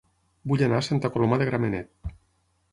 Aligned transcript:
Vull 0.51 0.63
anar 0.67 0.79
a 0.79 0.85
Santa 0.87 1.13
Coloma 1.17 1.41
de 1.43 1.49
Gramenet 1.53 2.13